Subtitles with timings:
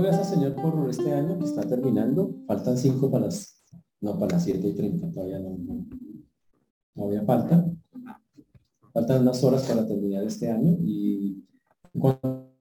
[0.00, 2.34] Gracias, Señor, por este año que está terminando.
[2.46, 3.62] Faltan cinco para las,
[4.00, 5.86] no, para las siete y treinta, todavía no, no,
[6.94, 7.64] todavía falta.
[8.92, 11.44] Faltan unas horas para terminar este año y
[11.98, 12.52] cuando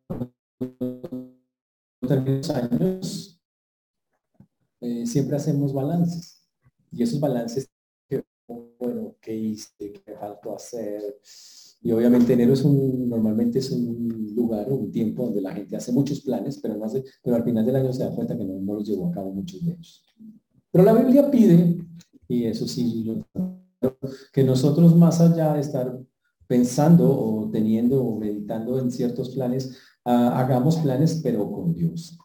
[2.08, 3.42] terminamos años,
[4.82, 6.48] eh, siempre hacemos balances.
[6.92, 7.70] Y esos balances,
[8.10, 8.24] que,
[8.80, 9.94] bueno, ¿qué hice?
[10.06, 11.02] ¿Qué faltó hacer?
[11.82, 16.22] Y obviamente enero es un, normalmente es un un tiempo donde la gente hace muchos
[16.22, 18.76] planes, pero, no hace, pero al final del año se da cuenta que no, no
[18.76, 20.04] los llevó a cabo muchos de ellos.
[20.72, 21.78] Pero la Biblia pide,
[22.28, 23.24] y eso sí,
[24.32, 26.00] que nosotros más allá de estar
[26.48, 32.18] pensando o teniendo o meditando en ciertos planes, ah, hagamos planes pero con Dios.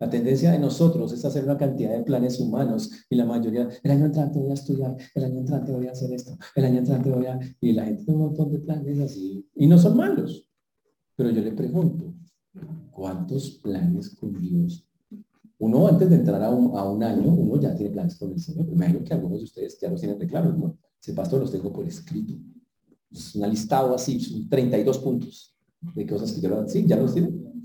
[0.00, 3.90] La tendencia de nosotros es hacer una cantidad de planes humanos y la mayoría, el
[3.90, 7.10] año entrante voy a estudiar, el año entrante voy a hacer esto, el año entrante
[7.10, 7.38] voy a...
[7.60, 10.48] Y la gente tiene un montón de planes así y no son malos.
[11.16, 12.14] Pero yo le pregunto,
[12.90, 14.86] ¿cuántos planes con Dios?
[15.58, 18.66] Uno antes de entrar a un, año, uno ya tiene planes con el Señor.
[18.66, 20.78] Me imagino que algunos de ustedes ya los tienen de claro, ¿no?
[21.00, 22.34] Ese pastor los tengo por escrito
[23.14, 25.54] es un listado así, son 32 puntos
[25.94, 27.62] de cosas que quiero Sí, ya los tienen.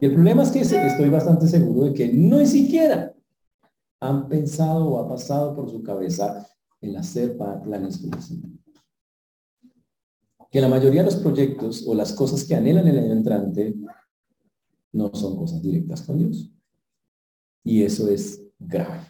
[0.00, 3.14] Y el problema es que estoy bastante seguro de que no siquiera
[4.00, 6.46] han pensado o ha pasado por su cabeza
[6.80, 8.10] el hacer planes con
[10.50, 13.74] Que la mayoría de los proyectos o las cosas que anhelan el año entrante
[14.92, 16.50] no son cosas directas con Dios.
[17.64, 19.06] Y eso es grave.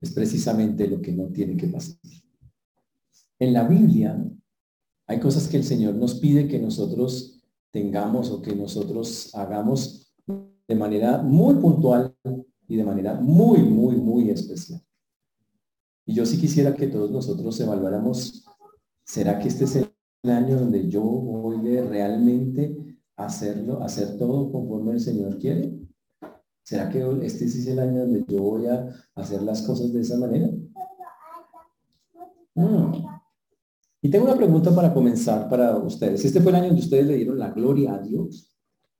[0.00, 1.96] Es precisamente lo que no tiene que pasar.
[3.38, 4.24] En la Biblia
[5.06, 10.74] hay cosas que el Señor nos pide que nosotros tengamos o que nosotros hagamos de
[10.74, 12.14] manera muy puntual
[12.68, 14.80] y de manera muy, muy, muy especial.
[16.06, 18.44] Y yo sí quisiera que todos nosotros evaluáramos,
[19.04, 19.83] ¿será que este es el
[20.30, 25.78] año donde yo voy a realmente hacerlo, hacer todo conforme el Señor quiere?
[26.62, 30.00] ¿Será que este sí es el año donde yo voy a hacer las cosas de
[30.00, 30.48] esa manera?
[34.00, 36.24] Y tengo una pregunta para comenzar para ustedes.
[36.24, 38.54] Este fue el año donde ustedes le dieron la gloria a Dios,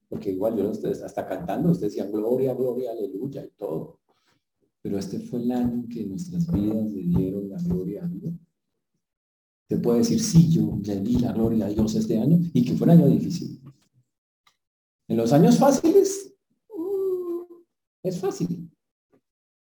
[0.08, 4.00] porque igual yo ustedes hasta cantando, ustedes decían gloria, gloria, aleluya y todo.
[4.82, 8.34] Pero este fue el año que nuestras vidas le dieron la gloria a Dios.
[9.68, 12.74] Te puede decir, sí, yo le di la gloria a Dios este año y que
[12.74, 13.60] fue un año difícil.
[15.08, 16.34] En los años fáciles,
[16.68, 17.54] mm,
[18.02, 18.70] es fácil.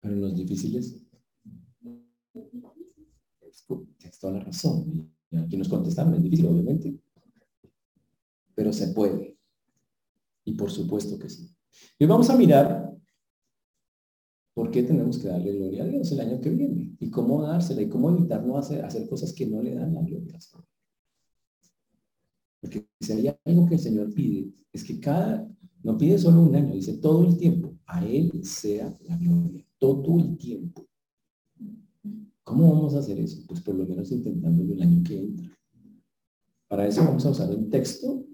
[0.02, 1.02] Pero en los difíciles,
[4.04, 5.14] es toda la razón.
[5.32, 7.00] Aquí nos contestaron, es difícil, obviamente,
[8.56, 9.38] pero se puede.
[10.46, 11.56] Y por supuesto que sí.
[11.98, 12.99] Y vamos a mirar
[14.60, 17.82] por qué tenemos que darle gloria a Dios el año que viene y cómo dársela
[17.82, 20.38] y cómo evitar no hacer, hacer cosas que no le dan la gloria
[22.60, 25.50] Porque si hay algo que el Señor pide, es que cada,
[25.82, 30.20] no pide solo un año, dice todo el tiempo, a Él sea la gloria, todo
[30.20, 30.86] el tiempo.
[32.44, 33.42] ¿Cómo vamos a hacer eso?
[33.48, 35.58] Pues por lo menos intentándolo el año que entra.
[36.68, 38.26] Para eso vamos a usar un texto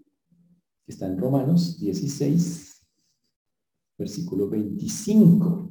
[0.87, 2.81] que está en Romanos 16,
[3.95, 5.64] versículo 25.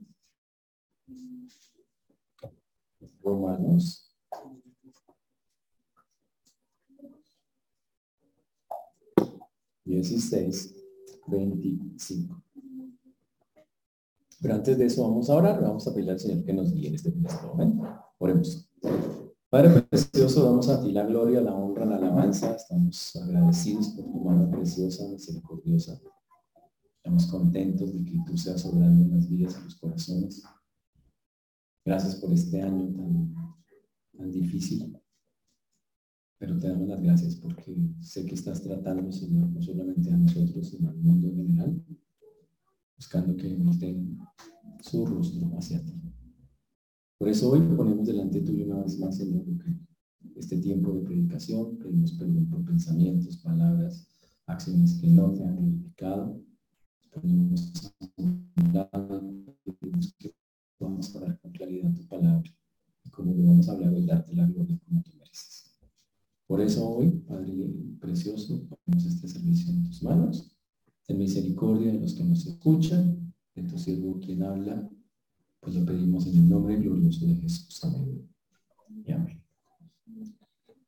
[3.24, 4.14] Romanos
[9.84, 10.74] dieciséis,
[11.26, 12.42] veinticinco.
[14.40, 16.88] Pero antes de eso vamos a orar, vamos a pedirle al Señor que nos guíe
[16.88, 17.84] en este, este momento.
[18.18, 18.70] Oremos.
[19.48, 22.54] Padre precioso, damos a ti la gloria, la honra, la alabanza.
[22.54, 26.00] Estamos agradecidos por tu mano preciosa, misericordiosa.
[26.96, 30.42] Estamos contentos de que tú seas obrando en las vidas y los corazones.
[31.84, 33.34] Gracias por este año tan,
[34.16, 34.96] tan difícil.
[36.38, 40.70] Pero te damos las gracias porque sé que estás tratando, Señor, no solamente a nosotros,
[40.70, 41.84] sino al mundo en general,
[42.96, 44.18] buscando que estén
[44.80, 45.92] su rostro hacia ti.
[47.18, 49.44] Por eso hoy ponemos delante tuyo una vez más, Señor,
[50.36, 54.08] este tiempo de predicación, pedimos perdón por pensamientos, palabras,
[54.46, 55.84] acciones que no te han
[60.18, 60.34] que
[60.78, 62.50] podamos hablar con claridad tu palabra
[63.04, 65.76] y como lo vamos a hablar hoy, darte la gloria como tú mereces.
[66.46, 70.50] Por eso hoy, Padre precioso, ponemos este servicio en tus manos.
[71.06, 74.88] Ten misericordia de los que nos escuchan, de tu siervo quien habla,
[75.60, 77.82] pues lo pedimos en el nombre glorioso de Jesús.
[77.84, 78.28] Amén.
[79.06, 79.42] Y amén.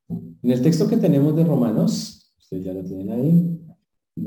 [0.09, 3.56] En el texto que tenemos de Romanos, ustedes ya lo tienen ahí,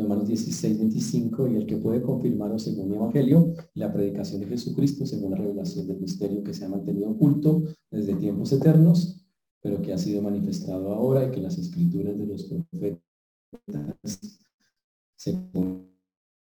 [0.02, 5.06] Romanos 16, 25, y el que puede confirmar según mi evangelio, la predicación de Jesucristo
[5.06, 9.24] según la revelación del misterio que se ha mantenido oculto desde tiempos eternos,
[9.62, 13.00] pero que ha sido manifestado ahora y que las escrituras de los profetas
[15.16, 15.90] según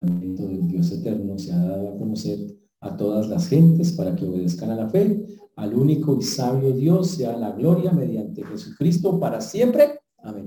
[0.01, 2.39] del Dios eterno se ha dado a conocer
[2.81, 5.27] a todas las gentes para que obedezcan a la fe,
[5.57, 10.01] al único y sabio Dios sea la gloria mediante Jesucristo para siempre.
[10.19, 10.47] Amén.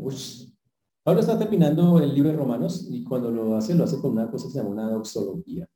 [1.04, 4.32] Pablo está terminando el libro de Romanos y cuando lo hace, lo hace con una
[4.32, 5.68] cosa que se llama una doxología.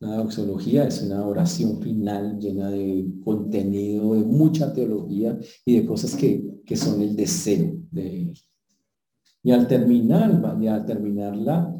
[0.00, 6.16] Una doxología es una oración final llena de contenido, de mucha teología y de cosas
[6.16, 8.34] que, que son el deseo de él.
[9.44, 11.72] Y al terminar, y al terminarla,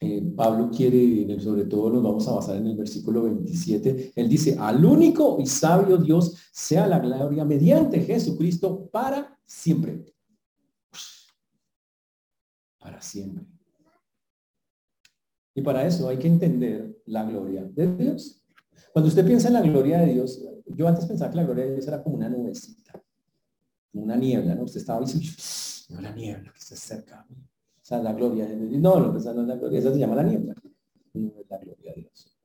[0.00, 4.56] eh, Pablo quiere, sobre todo nos vamos a basar en el versículo 27, él dice,
[4.58, 10.13] al único y sabio Dios sea la gloria mediante Jesucristo para siempre
[12.84, 13.46] para siempre.
[15.54, 18.44] Y para eso hay que entender la gloria de Dios.
[18.92, 21.72] Cuando usted piensa en la gloria de Dios, yo antes pensaba que la gloria de
[21.72, 23.02] Dios era como una nubecita,
[23.94, 24.64] una niebla, ¿no?
[24.64, 25.26] Usted estaba diciendo,
[25.88, 27.26] no la niebla que está cerca.
[27.30, 28.82] O sea, la gloria de Dios.
[28.82, 30.54] No, lo que no es la gloria, esa se llama la niebla.
[31.14, 32.36] No es la gloria de Dios.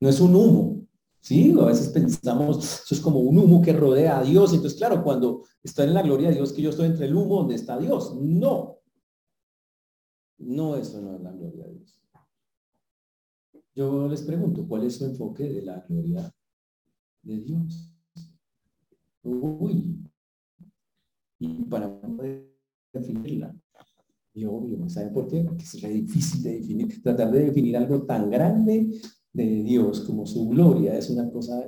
[0.00, 0.86] No es un humo.
[1.20, 4.52] Sí, a veces pensamos, eso es como un humo que rodea a Dios.
[4.52, 7.36] Entonces, claro, cuando estoy en la gloria de Dios, que yo estoy entre el humo
[7.36, 8.16] donde está Dios.
[8.20, 8.79] No,
[10.40, 12.00] no, eso no es la gloria de Dios.
[13.74, 16.34] Yo les pregunto, ¿cuál es su enfoque de la gloria
[17.22, 17.92] de Dios?
[19.22, 20.02] Uy.
[21.38, 22.50] Y para poder
[22.92, 23.54] definirla.
[24.32, 25.42] Y obvio, ¿saben por qué?
[25.42, 27.02] Porque es difícil de definir.
[27.02, 29.00] Tratar de definir algo tan grande
[29.32, 31.64] de Dios como su gloria es una cosa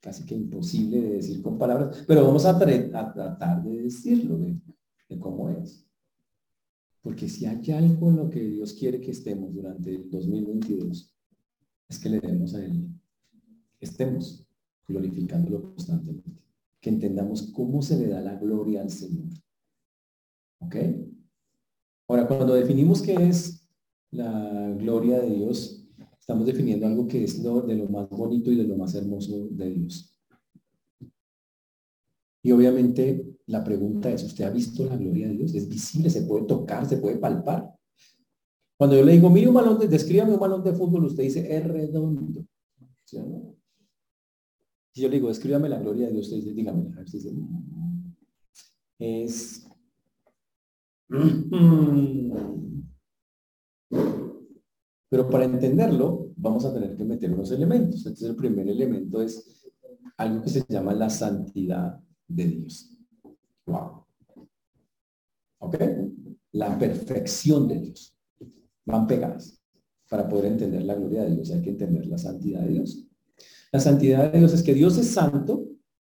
[0.00, 5.50] casi que imposible de decir con palabras, pero vamos a, tratar de decirlo, de cómo
[5.50, 5.85] es.
[7.06, 11.16] Porque si hay algo en lo que Dios quiere que estemos durante el 2022,
[11.88, 12.88] es que le demos a Él,
[13.78, 14.44] estemos
[14.88, 16.42] glorificándolo constantemente,
[16.80, 19.28] que entendamos cómo se le da la gloria al Señor.
[20.58, 20.74] ¿Ok?
[22.08, 23.68] Ahora, cuando definimos qué es
[24.10, 25.86] la gloria de Dios,
[26.18, 29.46] estamos definiendo algo que es lo, de lo más bonito y de lo más hermoso
[29.52, 30.15] de Dios.
[32.46, 35.52] Y obviamente la pregunta es, ¿usted ha visto la gloria de Dios?
[35.52, 36.08] ¿Es visible?
[36.08, 36.88] ¿Se puede tocar?
[36.88, 37.74] ¿Se puede palpar?
[38.78, 41.56] Cuando yo le digo, mire un balón, de, descríbame un balón de fútbol, usted dice,
[41.56, 42.46] es redondo.
[43.04, 43.16] Si
[44.94, 47.18] yo le digo, descríbame la gloria de Dios, usted dice, dígame, si
[49.00, 49.66] es...
[55.08, 58.06] Pero para entenderlo, vamos a tener que meter unos elementos.
[58.06, 59.68] Entonces, el primer elemento es
[60.16, 62.90] algo que se llama la santidad de Dios.
[63.66, 64.04] Wow.
[65.58, 65.76] ¿Ok?
[66.52, 68.16] La perfección de Dios.
[68.84, 69.60] Van pegadas.
[70.08, 73.04] Para poder entender la gloria de Dios hay que entender la santidad de Dios.
[73.72, 75.66] La santidad de Dios es que Dios es santo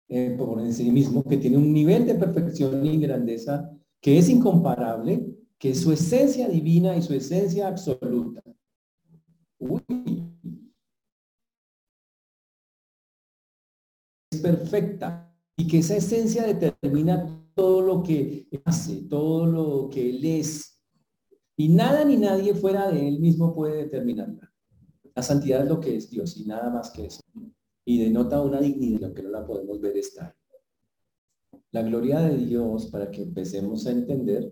[0.08, 3.72] eh, por en sí mismo, que tiene un nivel de perfección y grandeza
[4.02, 5.26] que es incomparable,
[5.58, 8.44] que es su esencia divina y su esencia absoluta.
[9.58, 9.82] Uy.
[14.32, 20.26] Es perfecta y que esa esencia determina todo lo que hace, todo lo que él
[20.26, 20.82] es.
[21.56, 24.52] Y nada ni nadie fuera de él mismo puede determinarla.
[25.16, 27.22] La santidad es lo que es Dios y nada más que eso.
[27.86, 30.36] Y denota una dignidad, que no la podemos ver estar.
[31.72, 34.52] La gloria de Dios, para que empecemos a entender,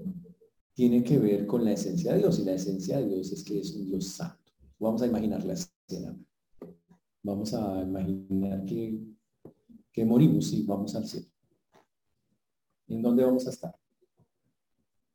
[0.74, 2.40] tiene que ver con la esencia de Dios.
[2.40, 4.54] Y la esencia de Dios es que es un Dios santo.
[4.80, 6.18] Vamos a imaginar la escena.
[7.24, 9.13] Vamos a imaginar que
[9.94, 11.28] que morimos y vamos al cielo.
[12.88, 13.74] ¿En dónde vamos a estar?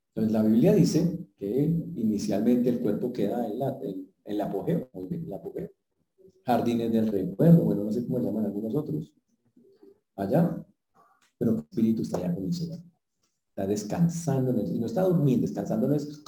[0.09, 1.65] Entonces la Biblia dice que
[1.97, 4.89] inicialmente el cuerpo queda en, la, en, el apogeo.
[6.45, 9.13] Jardines del recuerdo, bueno, no sé cómo llaman algunos otros.
[10.17, 10.65] Allá.
[11.39, 12.81] Pero el espíritu está allá con el Señor.
[13.49, 14.75] Está descansando en.
[14.75, 16.23] Y no está durmiendo, descansando es,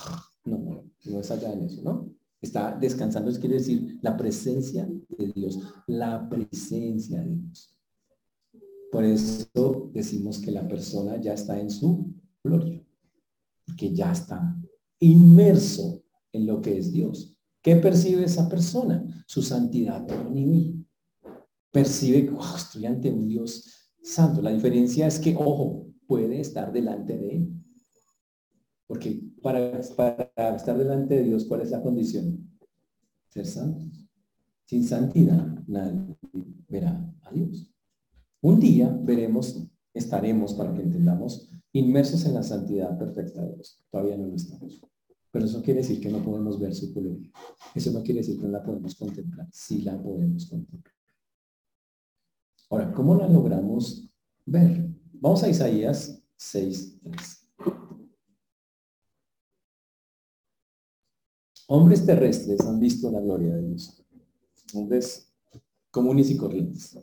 [0.45, 2.11] no, no, no es allá en eso, ¿no?
[2.41, 7.80] Está descansando, es quiere decir la presencia de Dios, la presencia de Dios.
[8.91, 12.85] Por eso decimos que la persona ya está en su gloria,
[13.77, 14.57] que ya está
[14.99, 17.37] inmerso en lo que es Dios.
[17.63, 19.25] ¿Qué percibe esa persona?
[19.27, 20.87] Su santidad por nivel.
[21.71, 24.43] Percibe que estoy ante un Dios santo.
[24.43, 27.53] La diferencia es que, ojo, puede estar delante de él.
[28.87, 32.51] Porque para, para estar delante de Dios, ¿cuál es la condición?
[33.29, 34.09] Ser santos.
[34.67, 36.17] Sin santidad, nadie
[36.69, 37.70] verá a Dios.
[38.43, 43.85] Un día veremos, estaremos, para que entendamos, inmersos en la santidad perfecta de Dios.
[43.91, 44.81] Todavía no lo estamos.
[45.31, 47.31] Pero eso quiere decir que no podemos ver su gloria.
[47.75, 49.47] Eso no quiere decir que no la podemos contemplar.
[49.53, 50.95] Sí la podemos contemplar.
[52.71, 54.09] Ahora, ¿cómo la logramos
[54.47, 54.89] ver?
[55.13, 56.99] Vamos a Isaías 6,
[61.73, 64.03] Hombres terrestres han visto la gloria de Dios.
[64.75, 65.33] Hombres
[65.93, 66.99] comunes y corrientes.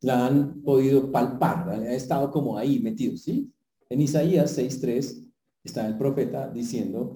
[0.00, 3.50] La han podido palpar, ha estado como ahí metido, ¿sí?
[3.90, 5.24] En Isaías 6.3
[5.64, 7.12] está el profeta diciendo,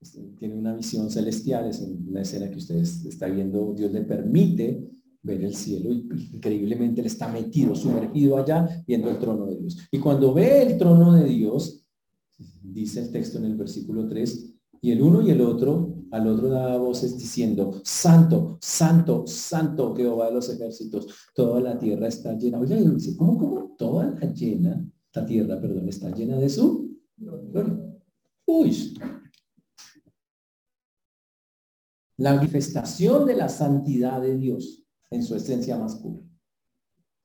[0.00, 4.88] este, tiene una visión celestial, es una escena que ustedes está viendo, Dios le permite
[5.22, 9.78] ver el cielo y increíblemente él está metido, sumergido allá, viendo el trono de Dios.
[9.90, 11.86] Y cuando ve el trono de Dios,
[12.62, 16.48] dice el texto en el versículo 3, y el uno y el otro, al otro
[16.50, 22.58] da voces diciendo, santo, santo, santo Jehová de los ejércitos, toda la tierra está llena.
[22.58, 23.74] Oiga, dice, ¿cómo, cómo?
[23.78, 27.78] Toda la llena, la tierra, perdón, está llena de su gloria.
[28.44, 28.94] Uy,
[32.18, 36.20] la manifestación de la santidad de Dios en su esencia más pura.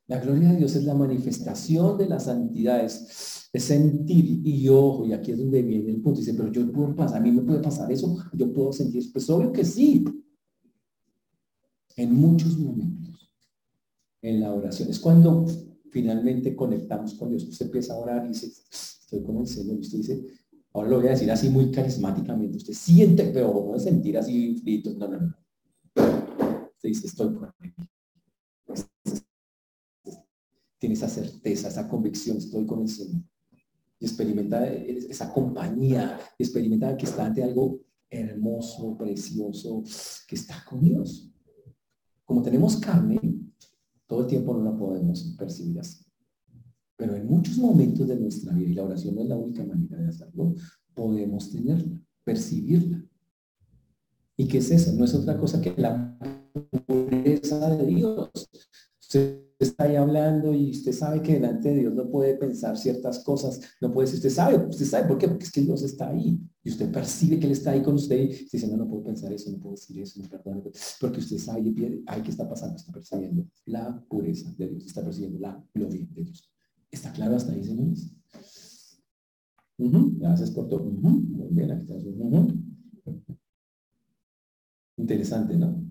[0.07, 5.13] La gloria de Dios es la manifestación de la santidad, es, sentir y ojo, y
[5.13, 7.59] aquí es donde viene el punto, dice, pero yo puedo pasar, a mí me puede
[7.59, 10.05] pasar eso, yo puedo sentir eso, pues obvio que sí,
[11.95, 13.31] en muchos momentos,
[14.21, 15.47] en la oración, es cuando
[15.89, 19.79] finalmente conectamos con Dios, usted empieza a orar y dice, estoy con el Señor, y
[19.79, 20.23] usted dice,
[20.73, 24.93] ahora lo voy a decir así muy carismáticamente, usted siente, pero no sentir así frito,
[24.93, 25.35] no, no, no.
[25.95, 27.73] Usted dice, estoy con él.
[30.77, 33.22] Tiene esa certeza, esa convicción, estoy con el Señor.
[34.00, 37.79] Y experimenta esa compañía, experimenta que está ante algo
[38.10, 39.84] hermoso, precioso,
[40.27, 41.31] que está con Dios.
[42.24, 43.19] Como tenemos carne,
[44.05, 46.05] todo el tiempo no la podemos percibir así.
[46.96, 49.98] Pero en muchos momentos de nuestra vida, y la oración no es la única manera
[49.98, 50.55] de hacerlo,
[50.93, 53.03] podemos tenerla, percibirla.
[54.36, 54.93] ¿Y qué es eso?
[54.93, 56.17] No es otra cosa que la
[56.86, 58.29] pureza de Dios.
[59.07, 63.19] Usted está ahí hablando y usted sabe que delante de Dios no puede pensar ciertas
[63.23, 66.09] cosas, no puede decir, usted sabe, usted sabe por qué, porque es que Dios está
[66.09, 68.85] ahí y usted percibe que Él está ahí con usted y usted dice, no, no
[68.85, 70.61] puedo pensar eso, no puedo decir eso, no perdón,
[70.99, 71.73] porque usted sabe,
[72.05, 72.75] ay, ¿qué está pasando?
[72.75, 76.51] Está percibiendo la pureza de Dios, está percibiendo la gloria de Dios.
[76.91, 78.11] ¿Está claro hasta ahí, señores?
[79.77, 80.83] Gracias por todo.
[80.83, 81.95] Muy bien, aquí está.
[84.97, 85.87] Interesante, ¿no?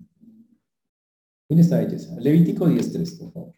[1.49, 2.15] Mira esta belleza.
[2.19, 3.53] Levítico 10.3, por favor.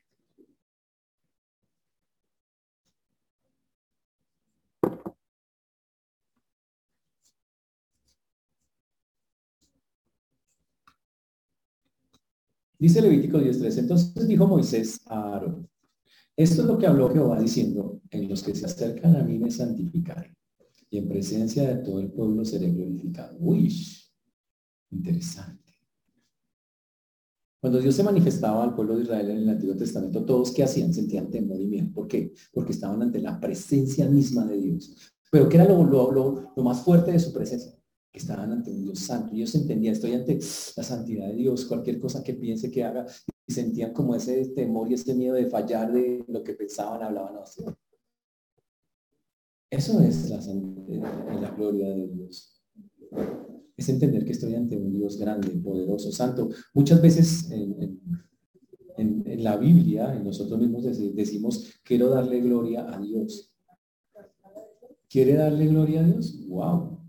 [12.79, 13.79] Dice Levítico 10.3.
[13.79, 15.69] Entonces dijo Moisés a Aarón,
[16.37, 19.51] esto es lo que habló Jehová diciendo, en los que se acercan a mí me
[19.51, 20.33] santificaré,
[20.89, 23.35] y en presencia de todo el pueblo seré glorificado.
[23.39, 23.75] Uy,
[24.91, 25.68] interesante.
[27.59, 30.93] Cuando Dios se manifestaba al pueblo de Israel en el Antiguo Testamento, todos que hacían
[30.93, 31.89] sentían temor y miedo.
[31.93, 32.33] ¿Por qué?
[32.53, 34.95] Porque estaban ante la presencia misma de Dios.
[35.29, 37.79] Pero ¿qué era lo, lo, lo más fuerte de su presencia?
[38.11, 39.33] que estaban ante un Dios santo.
[39.33, 43.05] Ellos entendían, estoy ante la santidad de Dios, cualquier cosa que piense que haga,
[43.45, 47.37] y sentían como ese temor y ese miedo de fallar de lo que pensaban, hablaban
[47.37, 47.63] así.
[49.69, 52.63] Eso es la, la gloria de Dios.
[53.79, 56.49] Es entender que estoy ante un Dios grande, poderoso, santo.
[56.73, 58.01] Muchas veces en,
[59.41, 60.83] la Biblia, nosotros mismos
[61.15, 63.53] decimos, quiero darle gloria a Dios.
[65.07, 66.45] ¿Quiere darle gloria a Dios?
[66.49, 66.99] ¡Wow!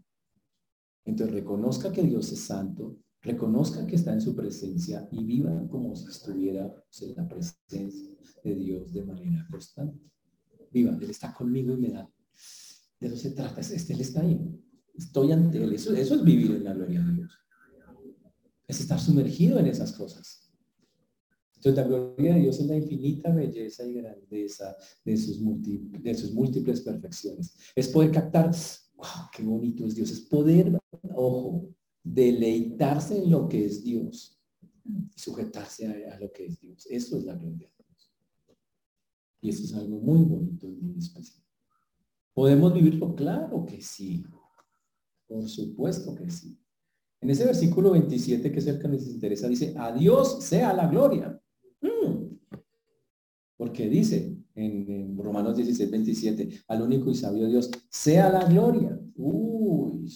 [1.05, 5.95] Entonces reconozca que Dios es santo, Reconozcan que está en su presencia y vivan como
[5.95, 6.73] si estuviera
[7.03, 8.11] en la presencia
[8.43, 10.01] de Dios de manera constante.
[10.73, 12.11] Viva, Él está conmigo y me da.
[12.99, 14.41] De eso se trata, este, Él está ahí.
[14.95, 15.73] Estoy ante Él.
[15.73, 17.33] Eso, eso es vivir en la gloria de Dios.
[18.67, 20.51] Es estar sumergido en esas cosas.
[21.61, 26.33] Entonces la gloria de Dios es la infinita belleza y grandeza de sus, de sus
[26.33, 27.55] múltiples perfecciones.
[27.75, 28.51] Es poder captar,
[29.37, 30.11] qué bonito es Dios.
[30.11, 30.79] Es poder,
[31.15, 31.69] ojo,
[32.03, 34.41] deleitarse en lo que es Dios
[34.85, 36.87] y sujetarse a, lo que es Dios.
[36.89, 38.13] Eso es la gloria de Dios.
[39.43, 41.45] Y eso es algo muy bonito y muy especial.
[42.33, 43.15] ¿Podemos vivirlo?
[43.15, 44.25] Claro que sí.
[45.31, 46.59] Por supuesto que sí.
[47.21, 51.41] En ese versículo 27, que es el nos interesa, dice, a Dios sea la gloria.
[51.81, 52.35] Mm.
[53.57, 59.01] Porque dice en, Romanos 16, 27, al único y sabio Dios, sea la gloria.
[59.15, 60.13] Uy,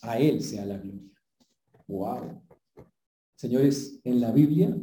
[0.00, 1.22] a Él sea la gloria.
[1.86, 2.42] Wow.
[3.36, 4.74] Señores, en la Biblia,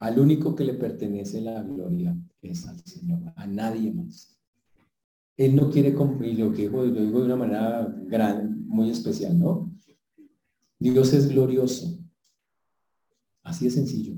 [0.00, 4.41] al único que le pertenece la gloria es al Señor, a nadie más.
[5.36, 9.38] Él no quiere cumplir lo que digo, lo digo de una manera gran, muy especial,
[9.38, 9.72] ¿no?
[10.78, 11.98] Dios es glorioso.
[13.42, 14.16] Así de sencillo.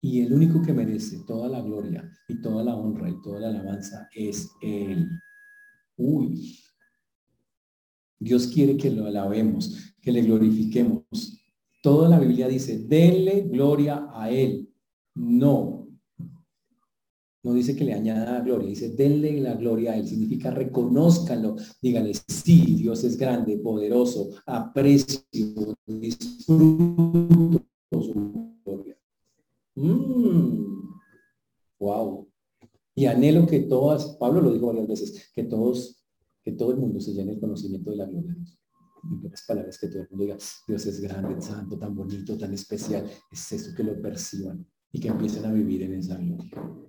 [0.00, 3.48] Y el único que merece toda la gloria y toda la honra y toda la
[3.48, 5.08] alabanza es Él.
[5.96, 6.58] Uy,
[8.18, 11.04] Dios quiere que lo alabemos, que le glorifiquemos.
[11.82, 14.68] Toda la Biblia dice, denle gloria a Él.
[15.14, 15.73] No.
[17.44, 20.08] No dice que le añada gloria, dice denle la gloria a Él.
[20.08, 21.56] Significa reconózcanlo.
[21.80, 25.20] Díganle, sí, Dios es grande, poderoso, aprecio,
[25.86, 28.96] disfruto su gloria.
[31.78, 32.22] Wow.
[32.22, 32.26] Mm.
[32.96, 36.02] Y anhelo que todas, Pablo lo dijo varias veces, que todos,
[36.42, 38.58] que todo el mundo se llene el conocimiento de la gloria de Dios.
[39.10, 42.54] En pocas palabras, que todo el mundo diga, Dios es grande, santo, tan bonito, tan
[42.54, 43.04] especial.
[43.30, 46.83] Es eso que lo perciban y que empiecen a vivir en esa gloria.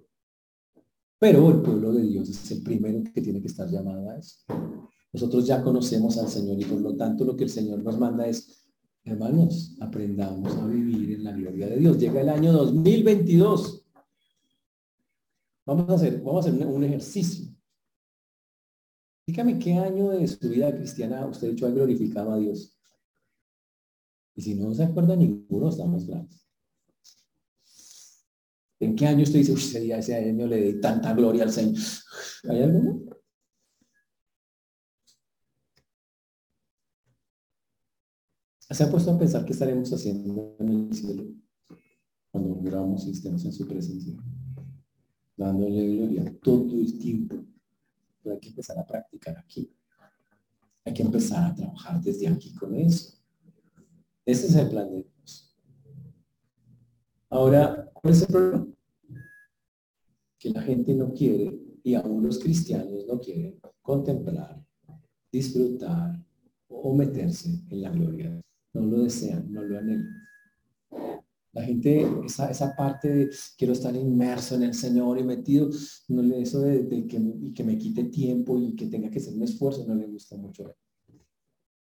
[1.19, 4.39] Pero el pueblo de Dios es el primero que tiene que estar llamado a eso.
[5.13, 8.27] Nosotros ya conocemos al Señor y por lo tanto lo que el Señor nos manda
[8.27, 8.67] es,
[9.03, 11.97] hermanos, aprendamos a vivir en la gloria de Dios.
[11.97, 13.85] Llega el año 2022
[15.65, 17.47] Vamos a hacer, vamos a hacer un, ejercicio.
[19.25, 22.77] Dígame qué año de su vida cristiana usted ha glorificado a Dios.
[24.35, 26.44] Y si no se acuerda ninguno, estamos claros.
[28.79, 31.81] ¿En qué año usted dice, ese día, ese año le di tanta gloria al Señor?
[32.49, 33.03] ¿Hay alguno?
[38.69, 41.23] ¿Se ha puesto a pensar qué estaremos haciendo en el cielo
[42.31, 44.17] cuando miramos y estemos en su presencia?
[45.37, 47.35] dándole gloria todo el tiempo.
[48.25, 49.71] Hay que empezar a practicar aquí.
[50.83, 53.17] Hay que empezar a trabajar desde aquí con eso.
[54.25, 55.14] Ese es el plan de.
[57.35, 58.67] Ahora, ¿cuál es el problema?
[60.39, 64.63] Que la gente no quiere, y aún los cristianos no quieren contemplar,
[65.29, 66.17] disfrutar
[66.69, 68.41] o meterse en la gloria.
[68.73, 70.15] No lo desean, no lo anhelan.
[71.51, 75.69] La gente, esa, esa parte de quiero estar inmerso en el Señor y metido,
[76.07, 79.33] no le eso de, que, y que me quite tiempo y que tenga que ser
[79.33, 80.73] un esfuerzo, no le gusta mucho.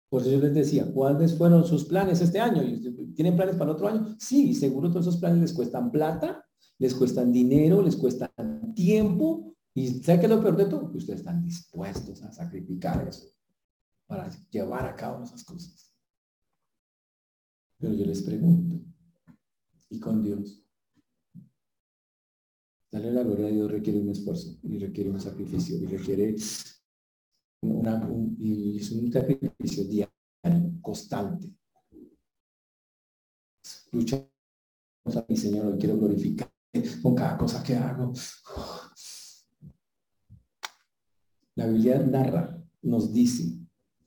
[0.09, 2.63] Por eso yo les decía, ¿cuáles fueron sus planes este año?
[3.15, 4.17] ¿Tienen planes para otro año?
[4.19, 6.45] Sí, seguro todos esos planes les cuestan plata,
[6.79, 9.55] les cuestan dinero, les cuestan tiempo.
[9.75, 13.27] Y sé que lo peor de todo, que ustedes están dispuestos a sacrificar eso
[14.07, 15.93] para llevar a cabo esas cosas.
[17.79, 18.81] Pero yo les pregunto,
[19.91, 20.63] y con Dios.
[22.91, 26.37] Darle la gloria a Dios requiere un esfuerzo y requiere un sacrificio y requiere
[27.63, 30.13] una, un, es un sacrificio diario,
[30.81, 31.53] constante.
[33.93, 34.29] Lucha
[35.05, 36.53] a mi Señor, hoy quiero glorificar
[37.03, 38.13] con cada cosa que hago.
[41.55, 43.59] La Biblia narra, nos dice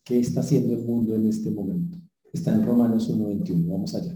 [0.03, 1.97] qué está haciendo el mundo en este momento.
[2.31, 3.71] Está en Romanos 1.21.
[3.71, 4.15] Vamos allá.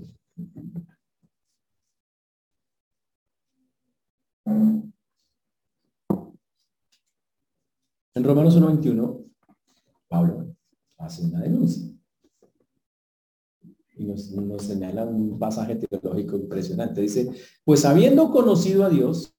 [8.16, 9.26] En Romanos 1.21,
[10.08, 10.56] Pablo
[10.98, 11.94] hace una denuncia
[13.96, 14.32] y nos,
[14.64, 17.02] señala un pasaje teológico impresionante.
[17.02, 17.30] Dice,
[17.64, 19.36] pues habiendo conocido a Dios,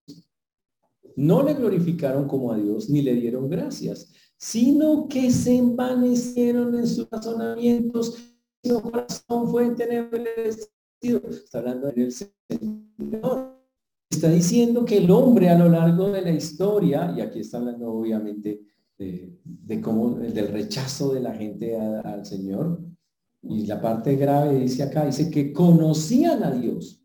[1.17, 6.87] no le glorificaron como a Dios ni le dieron gracias, sino que se envanecieron en
[6.87, 8.17] sus razonamientos
[8.63, 10.71] y su corazón fue entenebrecido.
[11.31, 13.54] Está hablando del Señor
[14.15, 17.93] está diciendo que el hombre a lo largo de la historia, y aquí está hablando
[17.93, 18.63] obviamente
[18.97, 22.81] de, cómo, del rechazo de la gente al Señor,
[23.43, 27.03] y la parte grave dice acá, dice que conocían a Dios.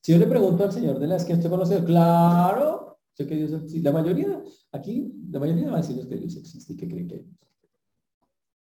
[0.00, 3.52] Si yo le pregunto al Señor de las que usted conoce, claro, sé que Dios
[3.52, 3.80] existe.
[3.80, 7.14] La mayoría, aquí, la mayoría va a decirles que Dios existe y que creen que
[7.16, 7.26] hay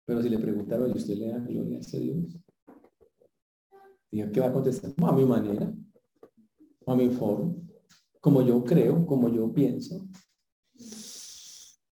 [0.04, 2.38] Pero si le preguntaron, ¿y usted le da gloria a ese Dios?
[4.10, 4.92] Diga, ¿qué va a contestar?
[4.96, 5.72] a mi manera,
[6.86, 7.54] a mi forma
[8.20, 10.06] como yo creo, como yo pienso.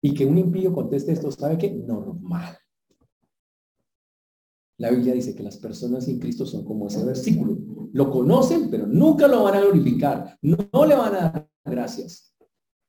[0.00, 1.70] Y que un impío conteste esto, ¿sabe qué?
[1.70, 2.56] Normal.
[4.78, 7.56] La Biblia dice que las personas sin Cristo son como ese versículo.
[7.92, 10.38] Lo conocen, pero nunca lo van a glorificar.
[10.42, 12.34] No, le van a dar gracias.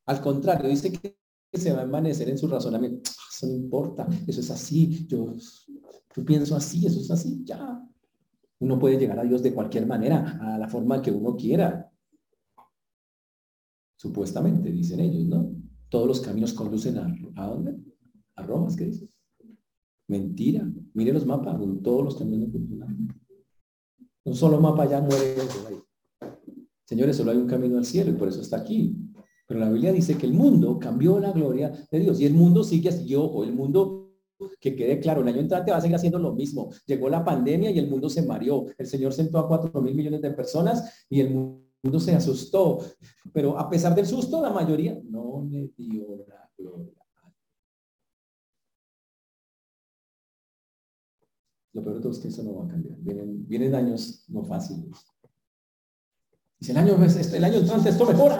[0.06, 1.18] Al contrario, dice que
[1.54, 3.10] se va a envanecer en su razonamiento.
[3.10, 5.08] Ah, eso no importa, eso es así.
[5.08, 5.34] Yo,
[6.14, 7.82] yo pienso así, eso es así, ya.
[8.60, 11.90] Uno puede llegar a Dios de cualquier manera, a la forma que uno quiera.
[13.98, 15.52] Supuestamente, dicen ellos, ¿no?
[15.90, 17.76] Todos los caminos conducen a, ¿a dónde?
[18.36, 19.10] A Roma, ¿qué dices?
[20.08, 20.70] Mentira.
[20.94, 23.10] Mire los mapas, todos los caminos conducen
[24.24, 25.36] Un solo mapa ya muere.
[26.86, 28.96] Señores, solo hay un camino al cielo y por eso está aquí.
[29.48, 32.64] Pero la Biblia dice que el mundo cambió la gloria de Dios y el mundo
[32.64, 33.16] sigue así.
[33.16, 34.14] ojo, el mundo
[34.60, 36.70] que quede claro, el año entrante va a seguir haciendo lo mismo.
[36.86, 38.68] Llegó la pandemia y el mundo se mareó.
[38.78, 42.80] El Señor sentó a cuatro mil millones de personas y el mundo mundo se asustó,
[43.34, 46.94] pero a pesar del susto, la mayoría no le dio la gloria.
[51.74, 52.98] Lo peor de todo es que eso no va a cambiar.
[53.00, 55.06] Vienen, vienen años no fáciles.
[56.60, 58.40] Dice, el año, el año entrante esto mejora.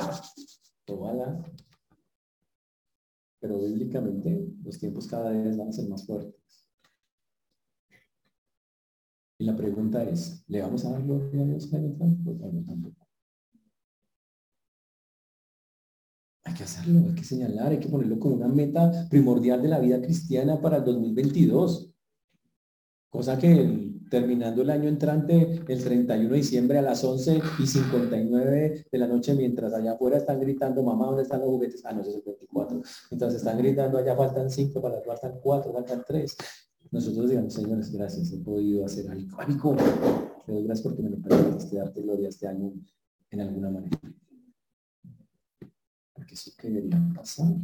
[3.40, 6.68] Pero bíblicamente los tiempos cada vez van a ser más fuertes.
[9.38, 13.07] Y la pregunta es, ¿le vamos a dar gloria a Dios el.
[16.58, 20.02] Que hacerlo, hay que señalar, hay que ponerlo como una meta primordial de la vida
[20.02, 21.94] cristiana para el 2022.
[23.10, 28.86] Cosa que terminando el año entrante, el 31 de diciembre a las 11 y 59
[28.92, 31.86] de la noche, mientras allá afuera están gritando, mamá, ¿dónde están los juguetes?
[31.86, 32.82] Ah, no, es el 24.
[33.12, 36.38] Mientras están gritando, allá faltan 5, para faltan 4, faltan 3.
[36.92, 39.42] Nosotros digamos, señores, gracias, he podido hacer algo.
[39.42, 39.76] Amigo,
[40.46, 42.74] te doy gracias porque me lo permitiste darte gloria este año
[43.30, 44.00] en alguna manera.
[46.28, 47.56] Porque eso que debería pasar.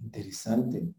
[0.00, 0.94] Interesante.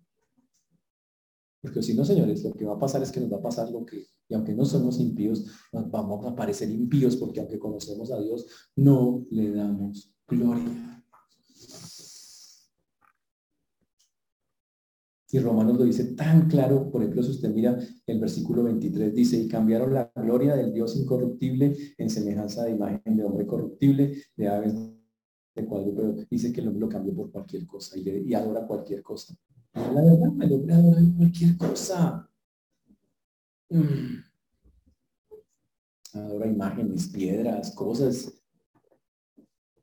[1.60, 3.72] Porque si no, señores, lo que va a pasar es que nos va a pasar
[3.72, 8.12] lo que, y aunque no somos impíos, nos vamos a parecer impíos porque aunque conocemos
[8.12, 11.04] a Dios, no le damos gloria.
[15.32, 19.38] Y Romanos lo dice tan claro, por ejemplo, si usted mira el versículo 23, dice,
[19.38, 24.48] y cambiaron la gloria del Dios incorruptible en semejanza de imagen de hombre corruptible, de
[24.48, 24.76] aves
[25.56, 26.26] de cuadrúpedo.
[26.30, 29.36] Dice que el hombre lo cambió por cualquier cosa y, y adora cualquier cosa.
[29.74, 32.30] La verdad, me lo adorar cualquier cosa.
[33.70, 34.24] Mm.
[36.14, 38.42] Adora imágenes, piedras, cosas,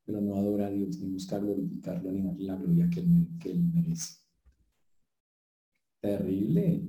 [0.04, 3.50] pero no adora a Dios, ni busca glorificarlo, ni darle la gloria que él, que
[3.50, 4.18] él merece.
[6.00, 6.88] Terrible.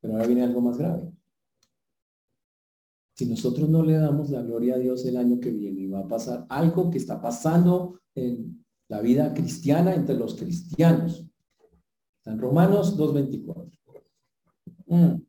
[0.00, 1.15] Pero ahora viene algo más grave.
[3.16, 6.08] Si nosotros no le damos la gloria a Dios el año que viene, va a
[6.08, 11.24] pasar algo que está pasando en la vida cristiana entre los cristianos.
[12.26, 13.70] En Romanos 2.24.
[14.88, 15.22] Mm.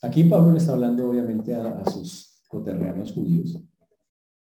[0.00, 3.60] Aquí Pablo le está hablando obviamente a, sus coterreanos judíos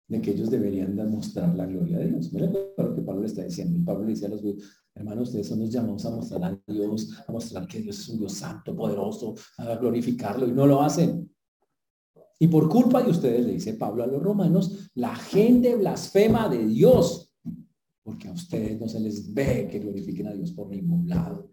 [0.06, 2.32] de que ellos deberían demostrar la gloria de Dios.
[2.32, 3.84] Miren lo que Pablo le está diciendo.
[3.84, 7.10] Pablo le dice a los judíos, hermanos, ustedes son los llamados a mostrar a Dios,
[7.26, 11.30] a mostrar que Dios es un Dios santo, poderoso, a glorificarlo, y no lo hacen.
[12.38, 16.66] Y por culpa de ustedes, le dice Pablo a los romanos, la gente blasfema de
[16.66, 17.32] Dios,
[18.02, 21.50] porque a ustedes no se les ve que glorifiquen a Dios por ningún lado.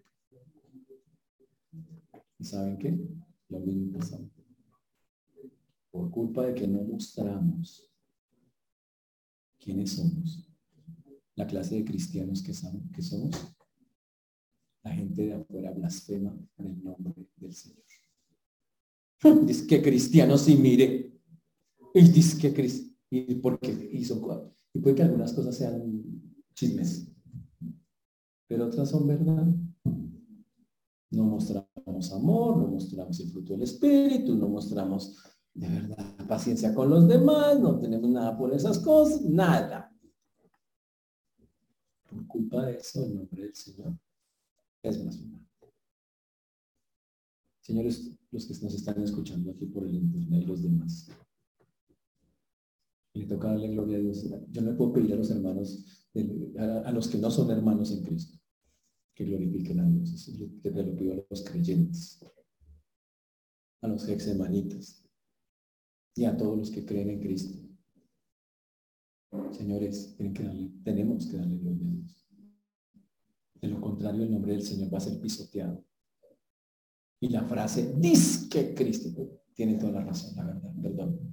[2.37, 2.99] ¿Y saben qué?
[3.49, 4.29] Lo mismo pasado.
[5.91, 7.89] Por culpa de que no mostramos
[9.59, 10.50] quiénes somos,
[11.41, 12.53] la clase de cristianos que,
[12.93, 13.31] que somos,
[14.83, 17.83] la gente de afuera blasfema en el nombre del Señor.
[19.47, 21.19] Dice que cristiano sí mire.
[21.93, 22.95] Y dice que cristiano.
[23.09, 24.15] Y porque hizo
[24.73, 25.83] y puede que algunas cosas sean
[26.53, 27.11] chismes,
[28.47, 29.45] pero otras son verdad.
[31.09, 35.17] No mostramos amor, no mostramos el fruto del espíritu, no mostramos
[35.53, 39.90] de verdad paciencia con los demás, no tenemos nada por esas cosas, nada.
[42.11, 43.97] Por culpa de eso, el nombre del Señor
[44.83, 45.47] es humano.
[47.61, 51.09] Señores, los que nos están escuchando aquí por el internet y los demás.
[53.13, 54.25] Le toca darle gloria a Dios.
[54.49, 55.85] Yo no puedo pedir a los hermanos,
[56.57, 58.37] a, los que no son hermanos en Cristo,
[59.15, 60.29] que glorifiquen a Dios.
[60.61, 62.25] Te lo pido a los creyentes,
[63.81, 65.05] a los hexemanitas
[66.15, 67.70] y a todos los que creen en Cristo.
[69.51, 70.43] Señores, tienen que
[70.83, 72.27] tenemos que darle gloria a Dios.
[73.61, 75.85] De lo contrario, el nombre del Señor va a ser pisoteado.
[77.19, 77.95] Y la frase,
[78.49, 79.09] que Cristo,
[79.53, 81.31] tiene toda la razón, la verdad, perdón.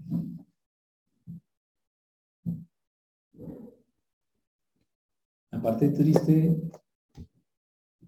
[5.51, 6.61] La parte triste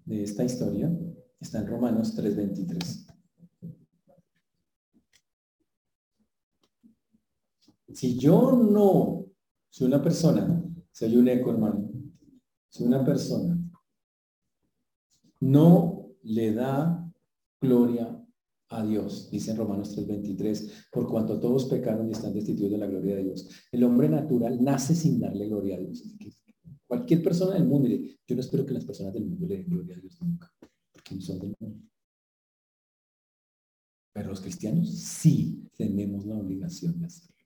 [0.05, 0.95] de esta historia
[1.39, 3.07] está en Romanos 3:23.
[7.93, 9.30] Si yo no
[9.71, 11.89] soy una persona, soy un eco hermano,
[12.69, 13.57] si una persona
[15.39, 17.11] no le da
[17.59, 18.17] gloria
[18.69, 22.87] a Dios, dice en Romanos 3:23, por cuanto todos pecaron y están destituidos de la
[22.87, 23.49] gloria de Dios.
[23.71, 26.03] El hombre natural nace sin darle gloria a Dios.
[26.85, 29.95] Cualquier persona del mundo, yo no espero que las personas del mundo le den gloria
[29.95, 30.51] a Dios nunca,
[30.91, 31.87] porque no son del mundo.
[34.13, 37.40] Pero los cristianos sí tenemos la obligación de hacerlo.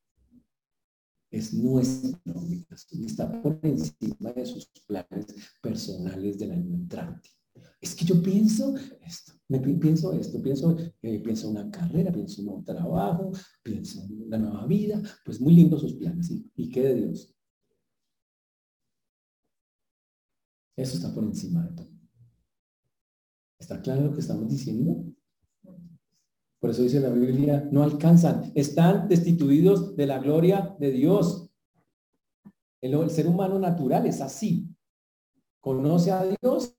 [1.36, 5.26] Es nuestra obligación y está por encima de sus planes
[5.62, 7.30] personales del año entrante.
[7.82, 12.63] Es que yo pienso esto, pienso esto, pienso, eh, pienso una carrera, pienso un nuevo
[12.63, 16.32] trabajo, pienso en una nueva vida, pues muy lindos sus planes.
[16.56, 17.36] ¿Y, qué de Dios?
[20.78, 21.89] Eso está por encima de todo.
[23.60, 25.04] ¿Está claro lo que estamos diciendo?
[26.65, 31.47] Por eso dice la Biblia, no alcanzan, están destituidos de la gloria de Dios.
[32.82, 34.67] El, ser humano natural es así.
[35.60, 36.75] Conoce a Dios,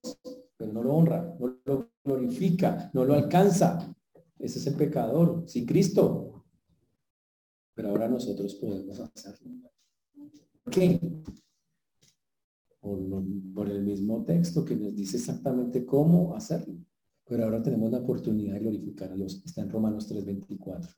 [0.57, 3.95] pero no lo honra, no lo glorifica, no lo alcanza.
[4.41, 6.45] Ese es el pecador, sin Cristo.
[7.73, 9.71] Pero ahora nosotros podemos hacerlo.
[10.65, 10.99] ¿Por qué?
[12.81, 16.75] por el mismo texto que nos dice exactamente cómo hacerlo.
[17.29, 19.43] Pero ahora tenemos la oportunidad de glorificar a Dios.
[19.45, 20.95] Está en Romanos 3.24.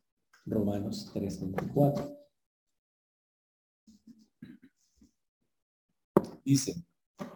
[0.46, 2.16] Romanos 3.24.
[6.44, 6.84] Dice,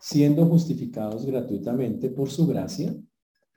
[0.00, 2.94] siendo justificados gratuitamente por su gracia,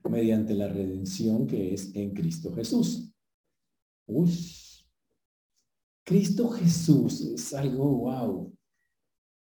[0.10, 3.12] mediante la redención que es en Cristo Jesús.
[4.08, 4.32] Uy,
[6.04, 8.54] Cristo Jesús es algo wow.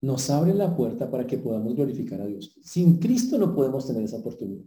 [0.02, 2.58] Nos abre la puerta para que podamos glorificar a Dios.
[2.64, 4.66] Sin Cristo no podemos tener esa oportunidad.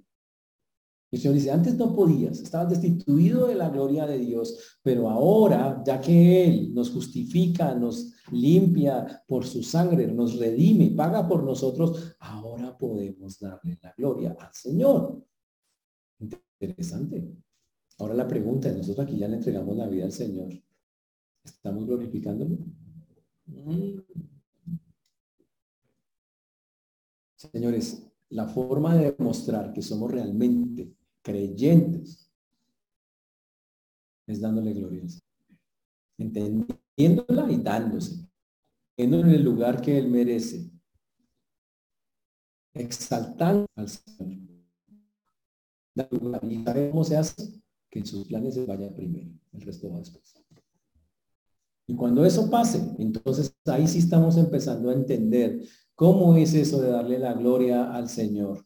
[1.11, 5.83] El Señor dice, antes no podías, estabas destituido de la gloria de Dios, pero ahora,
[5.85, 12.15] ya que Él nos justifica, nos limpia por su sangre, nos redime, paga por nosotros,
[12.21, 15.21] ahora podemos darle la gloria al Señor.
[16.21, 17.29] Interesante.
[17.99, 20.53] Ahora la pregunta es, nosotros aquí ya le entregamos la vida al Señor.
[21.43, 22.57] ¿Estamos glorificándolo?
[27.35, 32.31] Señores, la forma de demostrar que somos realmente creyentes
[34.27, 35.03] es dándole gloria
[36.21, 38.29] entendiéndola y dándose,
[38.97, 40.71] en el lugar que Él merece,
[42.75, 44.49] exaltando al Señor.
[46.43, 49.99] Y sabemos cómo se hace, que en sus planes se vaya primero, el resto va
[49.99, 50.35] después.
[51.87, 55.61] Y cuando eso pase, entonces ahí sí estamos empezando a entender
[55.97, 58.65] cómo es eso de darle la gloria al Señor.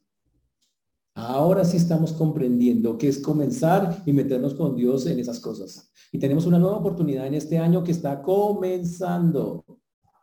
[1.16, 5.92] Ahora sí estamos comprendiendo que es comenzar y meternos con Dios en esas cosas.
[6.10, 9.64] Y tenemos una nueva oportunidad en este año que está comenzando.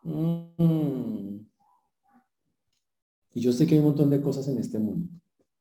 [0.03, 1.37] Mm.
[3.33, 5.07] Y yo sé que hay un montón de cosas en este mundo,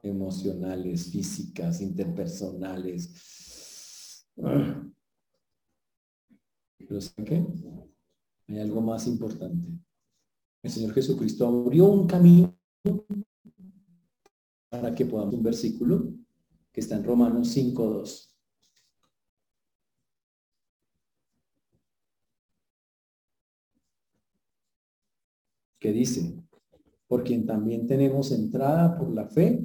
[0.02, 4.26] emocionales, físicas, interpersonales.
[4.34, 4.90] Pero
[7.00, 7.46] ¿saben qué?
[8.48, 9.68] Hay algo más importante.
[10.60, 12.52] El Señor Jesucristo abrió un camino
[14.70, 16.14] para que podamos un versículo
[16.72, 18.28] que está en Romanos 5.2.
[25.80, 26.36] que dice,
[27.08, 29.64] por quien también tenemos entrada por la fe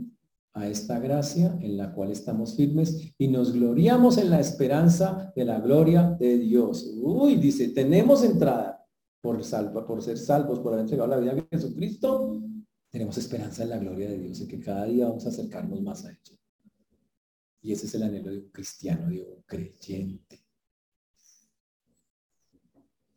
[0.53, 5.43] a esta gracia en la cual estamos firmes y nos gloriamos en la esperanza de
[5.43, 6.89] la gloria de Dios.
[6.95, 8.81] Uy, dice, tenemos entrada
[9.19, 12.41] por, salva, por ser salvos, por haber entregado la vida a Jesucristo,
[12.95, 16.05] tenemos esperanza en la gloria de Dios, en que cada día vamos a acercarnos más
[16.05, 16.17] a Él.
[17.61, 20.45] Y ese es el anhelo de un cristiano, de un creyente.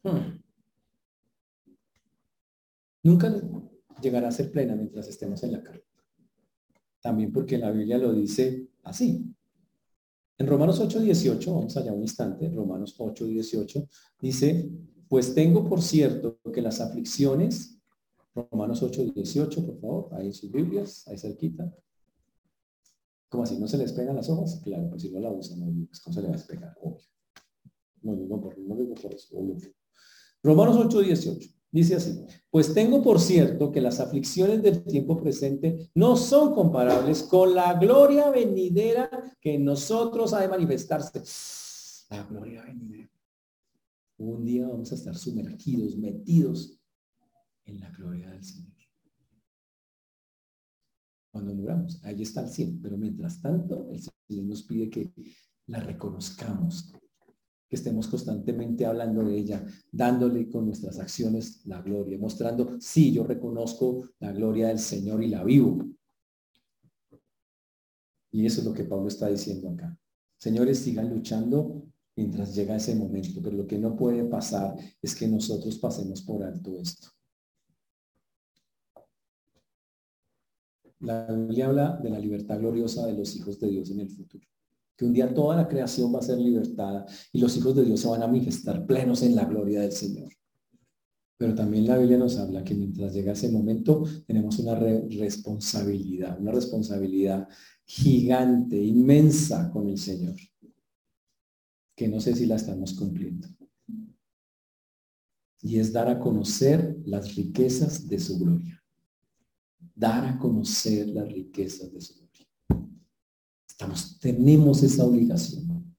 [0.03, 0.43] Hmm.
[3.05, 3.41] Nunca
[4.03, 5.85] llegará a ser plena mientras estemos en la carne.
[7.01, 9.33] También porque la Biblia lo dice así.
[10.39, 13.89] En Romanos 8:18, vamos allá un instante, Romanos 8:18,
[14.21, 14.73] dice,
[15.09, 17.78] pues tengo por cierto que las aflicciones
[18.51, 21.73] Romanos 8, 18, por favor, ahí sus Biblias, ahí cerquita.
[23.29, 23.59] ¿Cómo así?
[23.59, 24.61] ¿No se les pegan las hojas?
[24.63, 26.77] Claro, pues si no la usan, no, pues ¿cómo se le va a despegar?
[26.83, 27.03] Obvio.
[28.03, 29.57] No, no, por, no digo por eso, obvio.
[30.43, 31.51] Romanos 8, 18.
[31.71, 37.23] Dice así, pues tengo por cierto que las aflicciones del tiempo presente no son comparables
[37.25, 41.23] con la gloria venidera que en nosotros ha de manifestarse.
[42.09, 43.11] La gloria venidera.
[44.17, 46.78] Un día vamos a estar sumergidos, metidos
[47.69, 48.73] en la gloria del Señor.
[51.31, 55.13] Cuando muramos, ahí está el cielo, pero mientras tanto, el Señor nos pide que
[55.67, 56.93] la reconozcamos,
[57.69, 63.25] que estemos constantemente hablando de ella, dándole con nuestras acciones la gloria, mostrando, sí, yo
[63.25, 65.85] reconozco la gloria del Señor y la vivo.
[68.31, 69.97] Y eso es lo que Pablo está diciendo acá.
[70.39, 71.85] Señores, sigan luchando
[72.17, 76.43] mientras llega ese momento, pero lo que no puede pasar es que nosotros pasemos por
[76.43, 77.09] alto esto.
[81.01, 84.47] La Biblia habla de la libertad gloriosa de los hijos de Dios en el futuro.
[84.97, 88.01] Que un día toda la creación va a ser libertada y los hijos de Dios
[88.01, 90.33] se van a manifestar plenos en la gloria del Señor.
[91.37, 96.51] Pero también la Biblia nos habla que mientras llega ese momento tenemos una responsabilidad, una
[96.51, 97.49] responsabilidad
[97.85, 100.35] gigante, inmensa con el Señor,
[101.97, 103.47] que no sé si la estamos cumpliendo.
[105.63, 108.78] Y es dar a conocer las riquezas de su gloria.
[109.95, 112.47] Dar a conocer las riquezas de su gloria.
[113.69, 115.95] Estamos, tenemos esa obligación.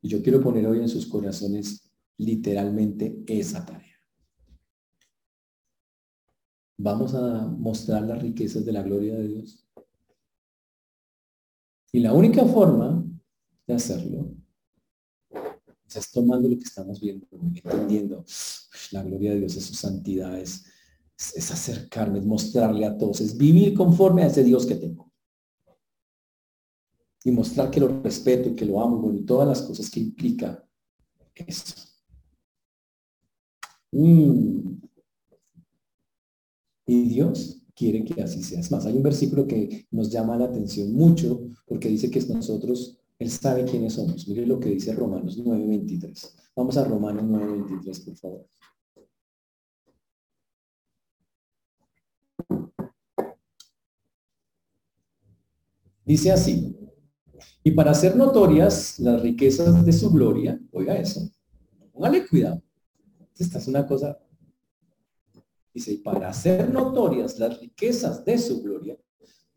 [0.00, 3.96] Y yo quiero poner hoy en sus corazones literalmente esa tarea.
[6.78, 9.66] Vamos a mostrar las riquezas de la gloria de Dios.
[11.92, 13.04] Y la única forma
[13.66, 14.36] de hacerlo
[15.94, 18.24] es tomando lo que estamos viendo, entendiendo
[18.90, 20.66] la gloria de Dios, es su santidad, es,
[21.16, 25.10] es acercarme, es mostrarle a todos, es vivir conforme a ese Dios que tengo.
[27.24, 30.62] Y mostrar que lo respeto y que lo amo, y todas las cosas que implica
[31.34, 31.74] eso.
[33.92, 34.78] Mm.
[36.86, 38.60] Y Dios quiere que así sea.
[38.60, 42.98] Es más, hay un versículo que nos llama la atención mucho porque dice que nosotros,
[43.18, 44.28] Él sabe quiénes somos.
[44.28, 46.34] Mire lo que dice Romanos 9:23.
[46.54, 48.46] Vamos a Romanos 9:23, por favor.
[56.06, 56.78] Dice así,
[57.64, 61.28] y para hacer notorias las riquezas de su gloria, oiga eso,
[61.92, 62.62] póngale cuidado.
[63.36, 64.16] Esta es una cosa,
[65.74, 68.96] dice, y para hacer notorias las riquezas de su gloria,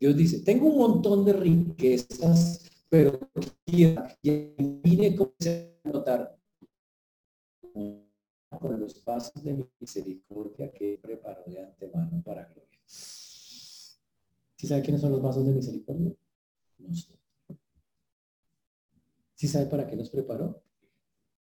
[0.00, 3.20] Dios dice, tengo un montón de riquezas, pero
[3.64, 5.16] quiero vine
[5.84, 6.36] a notar
[8.58, 12.80] con los pasos de misericordia que preparó de antemano para gloria.
[12.86, 16.12] ¿Sí sabe quiénes son los vasos de misericordia?
[16.80, 17.18] No sé.
[19.34, 20.62] ¿Sí sabe para qué nos preparó?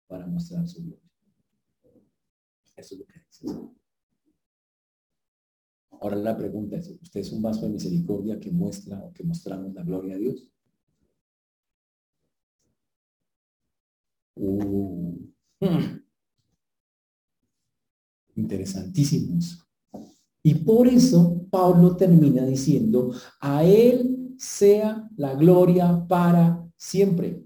[0.07, 1.11] Para mostrar su gloria.
[2.77, 3.47] Eso es lo que dice.
[6.01, 9.73] Ahora la pregunta es, ¿usted es un vaso de misericordia que muestra o que mostramos
[9.75, 10.51] la gloria a Dios?
[14.35, 15.29] Uh.
[18.35, 19.65] Interesantísimos.
[20.43, 27.45] Y por eso Pablo termina diciendo, a Él sea la gloria para siempre.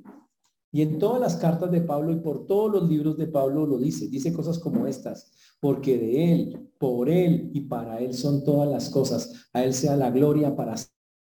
[0.73, 3.77] Y en todas las cartas de Pablo y por todos los libros de Pablo lo
[3.77, 4.09] dice.
[4.09, 5.31] Dice cosas como estas.
[5.61, 9.49] Porque de Él, por Él y para Él son todas las cosas.
[9.53, 10.75] A Él sea la gloria para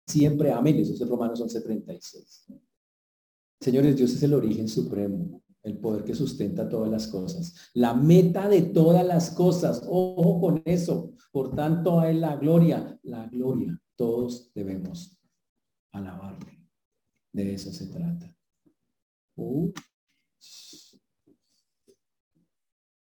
[0.05, 0.51] siempre.
[0.51, 0.77] Amén.
[0.77, 2.53] Eso es Romanos 11:36.
[3.61, 7.55] Señores, Dios es el origen supremo, el poder que sustenta todas las cosas.
[7.73, 9.83] La meta de todas las cosas.
[9.87, 11.13] Ojo con eso.
[11.31, 12.99] Por tanto, a Él la gloria.
[13.03, 13.79] La gloria.
[13.95, 15.20] Todos debemos
[15.91, 16.67] alabarle.
[17.33, 18.35] De eso se trata.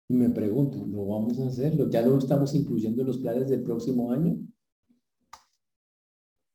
[0.08, 1.76] Y me pregunto, ¿lo vamos a hacer?
[1.90, 4.38] ¿Ya lo estamos incluyendo en los planes del próximo año?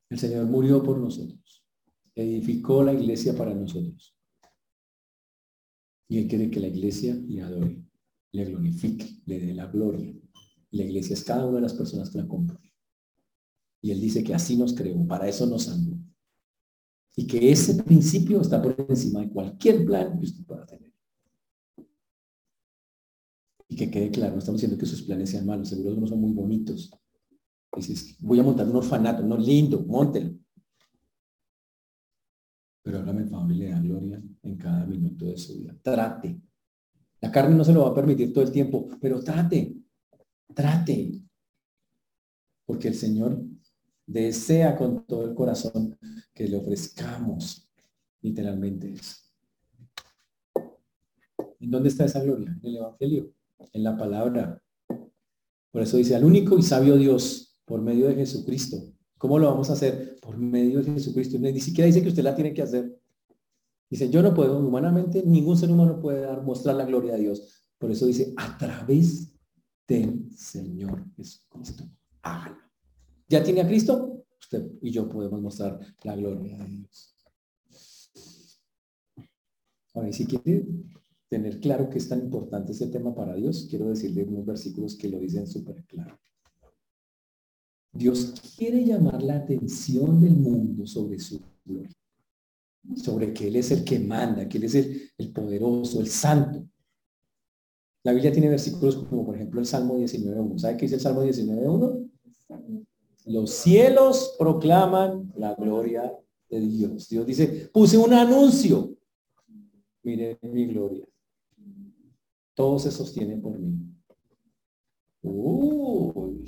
[0.09, 1.65] El Señor murió por nosotros.
[2.13, 4.15] Edificó la iglesia para nosotros.
[6.07, 7.83] Y Él quiere que la iglesia le adore,
[8.31, 10.13] le glorifique, le dé la gloria.
[10.71, 12.73] La iglesia es cada una de las personas que la compone.
[13.81, 15.94] Y Él dice que así nos creó, para eso nos amó.
[17.15, 20.91] Y que ese principio está por encima de cualquier plan que usted pueda tener.
[23.67, 26.21] Y que quede claro, no estamos diciendo que sus planes sean malos, seguro no son
[26.21, 26.91] muy bonitos.
[27.75, 30.33] Dices, voy a montar un orfanato, no lindo, montelo.
[32.81, 35.75] Pero hágame da gloria en cada minuto de su vida.
[35.81, 36.39] Trate.
[37.19, 39.75] La carne no se lo va a permitir todo el tiempo, pero trate,
[40.53, 41.21] trate.
[42.65, 43.43] Porque el Señor
[44.05, 45.97] desea con todo el corazón
[46.33, 47.67] que le ofrezcamos
[48.21, 49.17] literalmente eso.
[51.59, 52.57] ¿En dónde está esa gloria?
[52.61, 53.33] En el Evangelio,
[53.73, 54.61] en la palabra.
[55.71, 58.77] Por eso dice, al único y sabio Dios, por medio de Jesucristo.
[59.17, 60.19] ¿Cómo lo vamos a hacer?
[60.21, 61.37] Por medio de Jesucristo.
[61.39, 62.99] Ni siquiera dice que usted la tiene que hacer.
[63.89, 67.65] Dice, yo no puedo, humanamente, ningún ser humano puede dar, mostrar la gloria a Dios.
[67.77, 69.31] Por eso dice, a través
[69.87, 71.83] del Señor Jesucristo.
[72.21, 72.64] Hágalo.
[73.27, 74.25] ¿Ya tiene a Cristo?
[74.39, 77.15] Usted y yo podemos mostrar la gloria de Dios.
[79.93, 80.65] Ahora, si quiere
[81.29, 85.09] tener claro que es tan importante este tema para Dios, quiero decirle unos versículos que
[85.09, 86.19] lo dicen súper claro.
[87.91, 91.95] Dios quiere llamar la atención del mundo sobre su gloria,
[92.97, 96.67] sobre que Él es el que manda, que Él es el, el poderoso, el santo.
[98.03, 100.59] La Biblia tiene versículos como por ejemplo el Salmo 19.1.
[100.59, 102.05] ¿Sabe qué dice el Salmo 19.1?
[103.25, 106.13] Los cielos proclaman la gloria
[106.49, 107.09] de Dios.
[107.09, 108.95] Dios dice, puse un anuncio.
[110.03, 111.05] Mire mi gloria.
[112.53, 113.75] Todo se sostiene por mí.
[115.23, 116.45] Uy.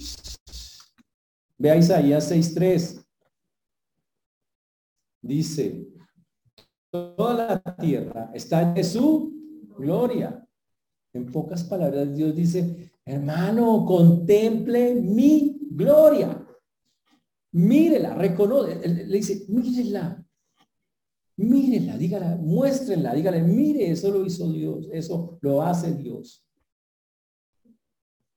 [1.58, 3.04] Ve a Isaías 6.3.
[5.24, 5.88] Dice,
[6.92, 9.34] toda la tierra está en su
[9.76, 10.48] gloria.
[11.12, 16.47] En pocas palabras, Dios dice, hermano, contemple mi gloria.
[17.52, 20.24] Mírela, reconoce, le dice, mírela,
[21.38, 26.44] mírela, dígala, muéstrenla, dígale, mire, eso lo hizo Dios, eso lo hace Dios.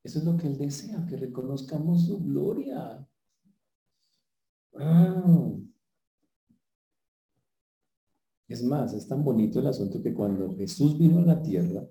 [0.03, 3.07] Eso es lo que Él desea, que reconozcamos su gloria.
[8.49, 11.87] Es más, es tan bonito el asunto que cuando Jesús vino a la tierra,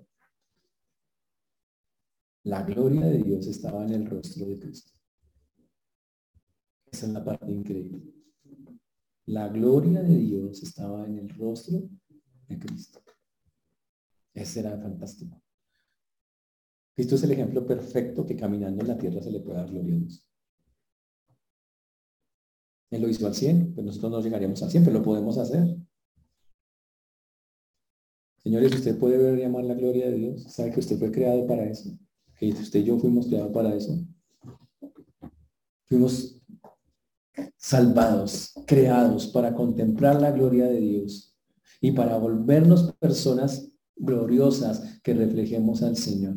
[2.44, 4.99] la gloria de Dios estaba en el rostro de Cristo.
[6.90, 8.02] Esa es la parte increíble.
[9.26, 11.88] La gloria de Dios estaba en el rostro
[12.48, 13.00] de Cristo.
[14.34, 15.40] Ese era fantástico.
[16.94, 19.94] Cristo es el ejemplo perfecto que caminando en la tierra se le puede dar gloria
[19.94, 20.26] a Dios.
[22.90, 25.76] Él lo hizo al 100, pues nosotros no llegaríamos al 100, pero lo podemos hacer.
[28.42, 30.42] Señores, usted puede ver y amar la gloria de Dios.
[30.52, 31.90] Sabe que usted fue creado para eso.
[32.38, 33.96] Que usted y yo fuimos creados para eso.
[35.84, 36.39] Fuimos
[37.60, 41.36] salvados, creados para contemplar la gloria de Dios
[41.80, 46.36] y para volvernos personas gloriosas que reflejemos al Señor.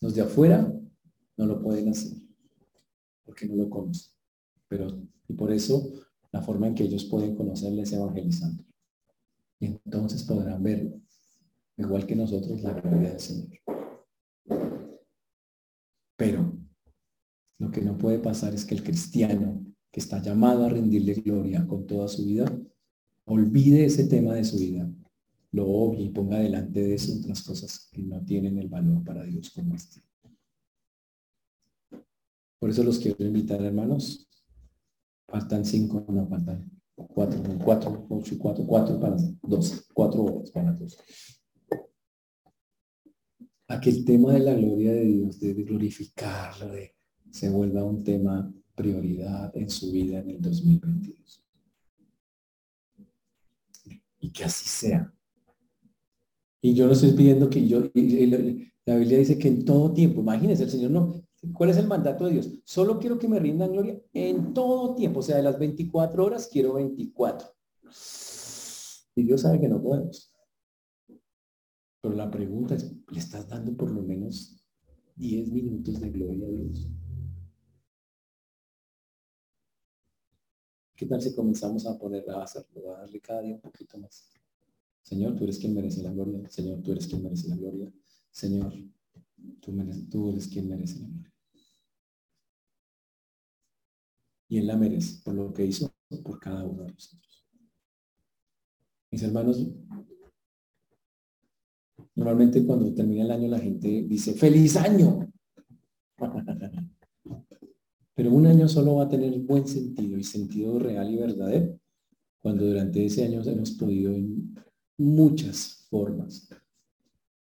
[0.00, 0.70] Los de afuera
[1.36, 2.18] no lo pueden hacer
[3.24, 4.12] porque no lo conocen.
[4.68, 5.92] Pero, y por eso
[6.30, 8.64] la forma en que ellos pueden conocerles evangelizando.
[9.60, 10.94] Y entonces podrán ver,
[11.78, 13.58] igual que nosotros, la gloria del Señor.
[16.18, 16.52] Pero
[17.58, 21.66] lo que no puede pasar es que el cristiano que está llamado a rendirle gloria
[21.66, 22.46] con toda su vida,
[23.24, 24.90] olvide ese tema de su vida,
[25.52, 29.24] lo obvie y ponga delante de eso otras cosas que no tienen el valor para
[29.24, 30.02] Dios como este.
[32.58, 34.28] Por eso los quiero invitar, hermanos.
[35.28, 40.98] Faltan cinco, no faltan cuatro, cuatro, ocho cuatro, cuatro para dos, cuatro horas para dos
[43.68, 46.94] a que el tema de la gloria de Dios, de glorificarlo, de,
[47.30, 51.44] se vuelva un tema prioridad en su vida en el 2022.
[54.20, 55.12] Y que así sea.
[56.60, 57.82] Y yo no estoy pidiendo que yo,
[58.84, 62.26] la Biblia dice que en todo tiempo, imagínense, el Señor no, ¿cuál es el mandato
[62.26, 62.50] de Dios?
[62.64, 66.48] Solo quiero que me rindan gloria en todo tiempo, o sea, de las 24 horas
[66.50, 67.48] quiero 24.
[69.14, 70.32] Y Dios sabe que no podemos.
[72.00, 74.64] Pero la pregunta es, ¿le estás dando por lo menos
[75.16, 76.88] 10 minutos de gloria a Dios?
[80.98, 84.28] ¿Qué tal si comenzamos a poner a hacerlo, a darle cada día un poquito más?
[85.00, 86.50] Señor, tú eres quien merece la gloria.
[86.50, 87.92] Señor, tú eres quien merece la gloria.
[88.32, 88.74] Señor,
[89.60, 89.72] tú,
[90.10, 91.32] tú eres quien merece la gloria.
[94.48, 95.88] Y Él la merece por lo que hizo
[96.24, 97.46] por cada uno de nosotros.
[99.12, 99.68] Mis hermanos,
[102.18, 105.27] Normalmente cuando termina el año la gente dice, feliz año.
[108.18, 111.78] Pero un año solo va a tener buen sentido y sentido real y verdadero
[112.40, 114.56] cuando durante ese año hemos podido en
[114.98, 116.48] muchas formas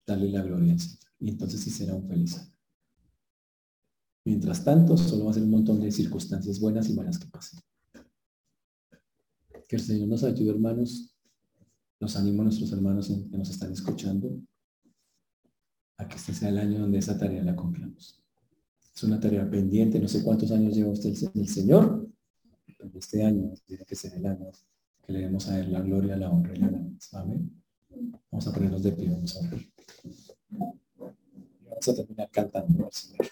[0.07, 1.11] darle la gloria al Señor.
[1.19, 2.51] Y entonces sí será un feliz año.
[4.25, 7.59] Mientras tanto, solo va a ser un montón de circunstancias buenas y malas que pasen.
[9.69, 11.15] Que el Señor nos ayude, hermanos.
[11.99, 14.35] Nos animo a nuestros hermanos que nos están escuchando
[15.97, 18.24] a que este sea el año donde esa tarea la cumplamos.
[18.95, 22.07] Es una tarea pendiente, no sé cuántos años lleva usted el Señor,
[22.65, 24.49] pero este año tiene que ser el año
[25.05, 27.19] que le demos a Él la gloria, la honra y la alabanza.
[27.19, 27.61] Amén.
[28.31, 29.67] Vamos a ponernos de pie, vamos a ver.
[30.97, 33.27] Vamos a terminar cantando al Señor.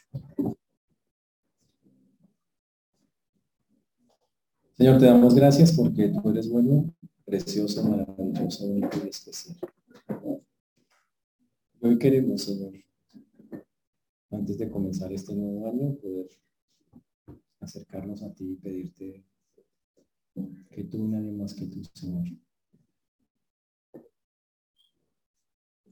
[4.74, 6.94] Señor, te damos gracias porque tú eres bueno,
[7.24, 9.58] precioso, maravilloso, único y especial.
[11.80, 12.74] Hoy queremos, Señor,
[14.34, 16.28] antes de comenzar este nuevo año, poder
[17.60, 19.26] acercarnos a ti y pedirte
[20.72, 22.26] que tú, nadie más que tú, Señor,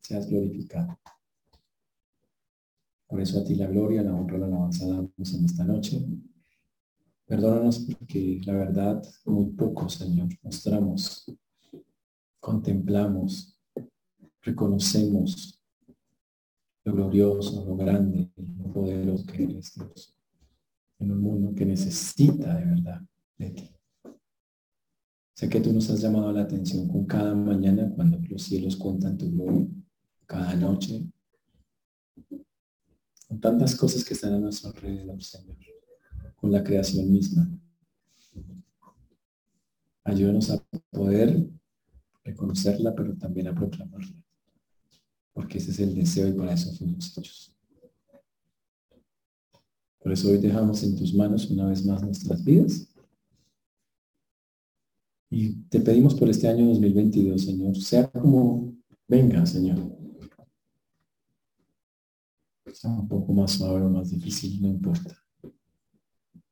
[0.01, 0.99] seas glorificado.
[3.07, 6.01] Por eso a ti la gloria, la honra, la alabanza damos en esta noche.
[7.25, 11.25] Perdónanos porque la verdad, muy poco, Señor, mostramos,
[12.39, 13.59] contemplamos,
[14.41, 15.60] reconocemos
[16.83, 20.15] lo glorioso, lo grande, lo poderoso que eres Dios.
[20.99, 23.01] En un mundo que necesita de verdad
[23.37, 23.69] de ti.
[25.33, 29.17] Sé que tú nos has llamado la atención con cada mañana cuando los cielos cuentan
[29.17, 29.67] tu gloria,
[30.27, 31.03] cada noche,
[33.27, 35.57] con tantas cosas que están a nuestro alrededor, Señor,
[36.35, 37.49] con la creación misma.
[40.03, 41.47] Ayúdanos a poder
[42.23, 44.21] reconocerla, pero también a proclamarla
[45.33, 47.53] porque ese es el deseo y para eso fuimos hechos.
[49.99, 52.87] Por eso hoy dejamos en tus manos una vez más nuestras vidas.
[55.29, 58.73] Y te pedimos por este año 2022, Señor, sea como
[59.07, 59.77] venga, Señor.
[62.73, 65.15] Sea un poco más suave o más difícil, no importa.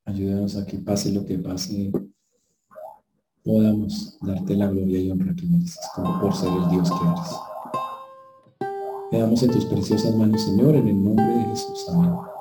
[0.05, 1.91] Ayúdanos a que pase lo que pase,
[3.43, 7.48] podamos darte la gloria y honra que mereces, como por ser el Dios que eres.
[9.12, 11.88] Quedamos en tus preciosas manos, Señor, en el nombre de Jesús.
[11.89, 12.38] Amén.